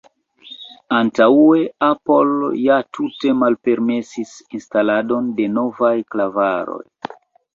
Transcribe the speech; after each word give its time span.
Antaŭe 0.99 1.59
Apple 1.87 2.47
ja 2.61 2.77
tute 2.97 3.35
malpermesis 3.41 4.33
instaladon 4.61 5.31
de 5.41 5.47
novaj 5.59 5.93
klavaroj. 6.15 6.83